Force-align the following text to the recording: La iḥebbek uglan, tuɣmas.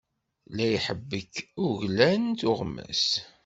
La 0.55 0.65
iḥebbek 0.77 1.33
uglan, 1.65 2.23
tuɣmas. 2.39 3.05